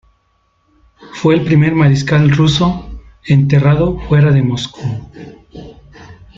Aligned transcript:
Fue 1.13 1.35
el 1.35 1.43
primer 1.45 1.75
mariscal 1.75 2.31
ruso 2.31 2.89
enterrado 3.27 3.99
fuera 3.99 4.31
de 4.31 4.41
Moscú. 4.41 4.81